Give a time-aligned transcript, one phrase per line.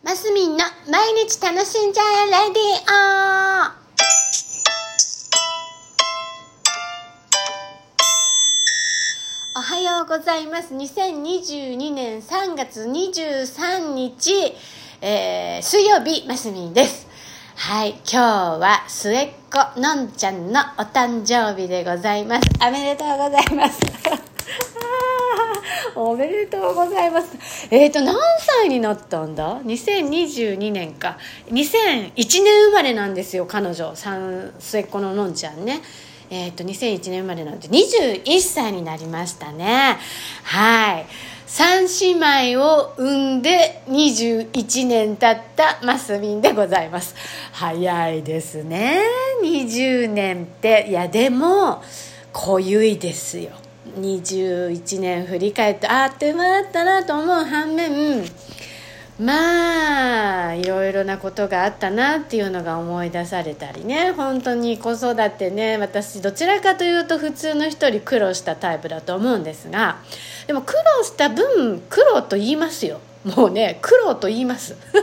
[0.00, 0.58] マスミンの
[0.88, 3.78] 毎日楽しんじゃえレディオ
[9.58, 10.72] おはようございます。
[10.72, 14.54] 2022年3月23日、
[15.00, 17.08] えー、水曜日、マスミンです。
[17.56, 18.16] はい、今日
[18.60, 22.48] は末っ子のんちゃんのお誕生日でございます。
[22.64, 24.27] おめでとうございます。
[26.00, 27.66] おめでとうございます。
[27.72, 31.18] えっ、ー、と、何歳になったんだ ?2022 年か。
[31.50, 33.96] 2001年生まれなんですよ、彼女。
[33.96, 35.80] 三末っ子ののんちゃんね。
[36.30, 39.98] えっ、ー、と、2001年生まれなんで、21歳になりましたね。
[40.44, 41.06] はい。
[41.48, 47.16] 三姉妹を産んで21年経ったマスミンでございます。
[47.52, 49.00] 早いですね。
[49.42, 50.86] 20年って。
[50.88, 51.82] いや、でも、
[52.32, 53.50] 濃ゆいですよ。
[53.96, 58.24] 21年振り返ってあっという間だったなと思う反面
[59.18, 64.12] まあいろいろなことがあったなっていうのが思い出されたりね。
[64.12, 69.98] 本当に子育てね私どちらかというと普通の人より苦労したタイプだと思うんですが
[70.46, 73.00] でも苦労した分苦労と言いますよ。
[73.24, 74.76] もうね苦労と言います。
[74.92, 74.98] 苦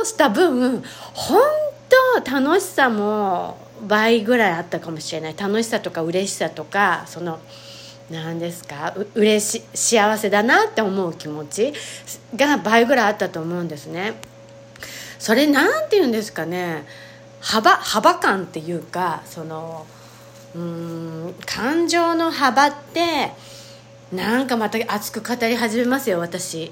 [0.00, 1.40] 労した分本
[2.24, 5.36] 当楽しさも倍ぐらいあったかもしれない。
[5.36, 7.40] 楽しさとか嬉しさとかその
[8.10, 8.92] 何ですか？
[8.96, 11.72] う嬉し幸せだなって思う気持ち
[12.36, 14.14] が倍ぐらいあったと思うんですね。
[15.18, 16.84] それなんて言うんですかね？
[17.40, 19.86] 幅幅感っていうかその
[20.54, 23.32] うん感情の幅って
[24.12, 26.70] なんかまた熱く語り始めますよ私。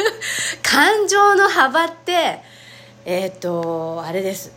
[0.62, 2.40] 感情の幅って
[3.04, 4.52] えっ、ー、とあれです。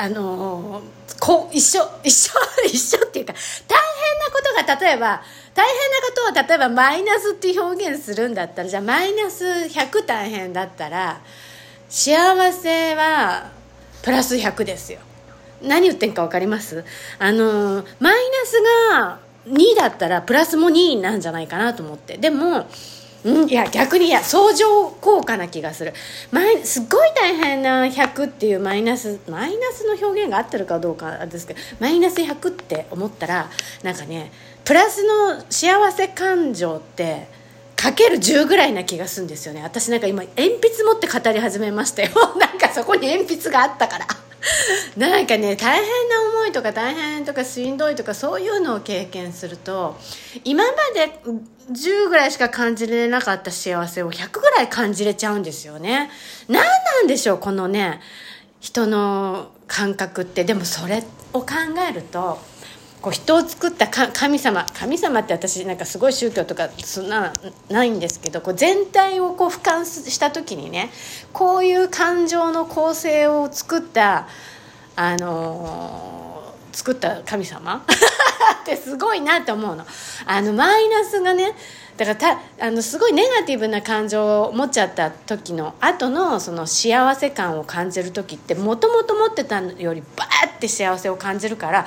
[0.00, 0.80] あの
[1.18, 2.32] こ一緒 一緒
[2.64, 3.32] 一緒っていうか
[3.66, 5.20] 大変なことが例えば
[5.54, 11.18] 大変なことを例えばマイナスって表現するんだったらじゃあマイナス100大変だったら
[11.88, 13.50] 幸せは
[14.02, 15.00] プラス100ですよ。
[15.60, 16.84] 何言ってんか分かります？
[17.18, 18.62] あのマイナス
[18.94, 22.16] が2だったらプラスも2なんじゃないかなと思って。
[22.18, 22.68] でも
[23.24, 25.92] うん、いや逆にいや相乗効果な気がする。
[26.30, 33.50] マイすっごい大変な100っていうマイナスマイナスの表現が合ってるかどうかですけどマイナス100って思ったら
[33.82, 34.30] なんかね
[34.64, 37.26] プラスの幸せ感情って
[37.74, 39.62] かける10ぐらいな気がするんですよね。
[39.62, 42.10] 私なんか今鉛筆持って語り始めましたよ。
[42.38, 44.06] なんかそこに鉛筆があったから。
[44.96, 49.98] なんかね大変な思いとか大変とかしんどいとかそういうのを経験すると
[50.44, 51.20] 今まで
[51.72, 56.10] 10ぐらいしか感じれなかった幸せを100ぐらい感じれちゃうんですよね。
[56.48, 58.00] 何なんでしょうこのね
[58.60, 60.44] 人の感覚って。
[60.44, 61.46] でもそれを考
[61.88, 62.40] えると
[63.00, 67.32] こう人を作った神様神様って私なんかすごい宗教とかそんな
[67.70, 70.90] ないんですけどこう全体をこう俯瞰した時にね
[71.32, 74.26] こういう感情の構成を作った
[74.96, 77.84] あのー、作った神様
[78.62, 79.86] ってすごいなって思うの。
[80.26, 81.54] あのマイナスがね
[81.96, 91.86] だからたあのすごいネガティブな感情を持っちゃった時の後のその幸せ感を感じる時ってもともと持ってたよりバーって幸せを感じるから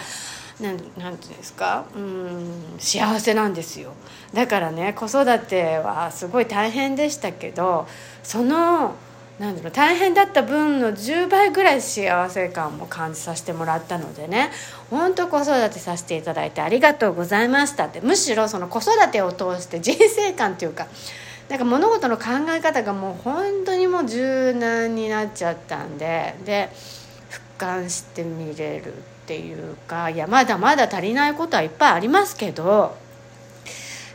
[0.61, 1.85] なんなんていうんですか？
[1.95, 3.93] うん幸せなんですよ。
[4.33, 7.87] だからね子育てはすごい大変でしたけど
[8.23, 8.95] その
[9.39, 14.51] なんだろう大変だった分の10倍ぐらい幸せ感も感じさせてもらったのでね
[14.91, 18.01] 本当子育てさせていただいてありがとうございましたって。
[18.01, 20.87] むしろその子育てを通して人生観っていうか
[21.49, 26.69] なんか物事の考え方がもう本当にもう柔軟になっちゃったんでで
[27.57, 28.93] 俯瞰してみれる。
[29.31, 32.97] っていうかいやまだまだ足りないことはいっぱいありますけど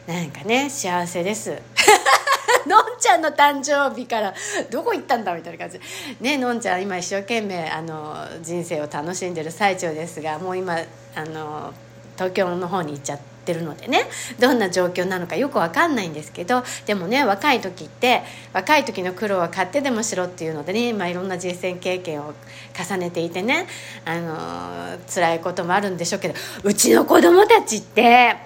[0.06, 1.58] なんかね幸せです。
[2.66, 4.34] のんちゃんの誕生日から
[4.70, 5.80] どこ行ったんだみたいな感じ。
[6.20, 10.78] ねのんちゃん今一生懸命あの人生を楽しんでる最中ですがもう今
[11.14, 11.72] あの
[12.14, 14.04] 東京の方に行っちゃってるのでね。
[14.38, 16.62] どんな状況なのかよく分かんないんですけど。
[16.86, 22.34] でもね若い時って若い時の苦労は買ってでもしろっていうのでね、まあ、いろんな人生経験を
[22.78, 23.66] 重ねていてね。
[24.04, 26.34] あの辛いこともあるんでしょうけど。
[26.62, 28.36] うちの子供たちって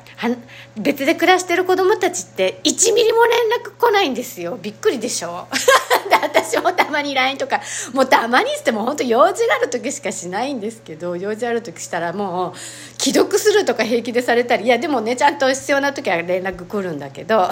[0.76, 4.58] 別で暮らしてる子供たちって1ミリも連絡来ないんですよ。
[4.60, 5.46] びっくりでしょ？
[6.10, 7.60] で私もたまに LINE とか
[7.94, 12.58] もうたまにしても本当用事がある時しかしないんですけど用事ある時したらもう
[13.00, 17.48] 既読するとか平気でされたりいやでもねちゃんと必要な時は連絡来るんだけど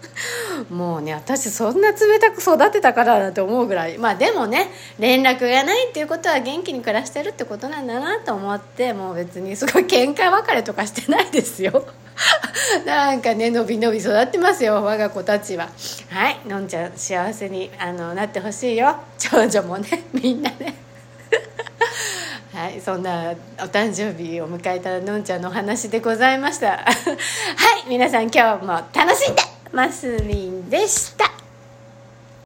[0.70, 11.86] もうね私そんな冷たく育てたからなって思うぐらいまあでもね連絡がないっていうことは元気に暮らしてるってことなんだなと思ってもう別にすごい喧嘩別れとかしてないですよ。
[12.84, 15.68] なんかねのびのび育ってますよ我が子たちは。
[16.10, 18.96] はいのんちゃん幸せにあのなってほしいよ。
[19.18, 20.74] 長女もね みんなね。
[22.54, 26.68] はいそんなお誕生日を迎えたのんちゃんのお話でございました。
[26.68, 26.84] は
[27.86, 29.42] い皆さん今日も楽しんで
[29.72, 31.45] ますみんでした。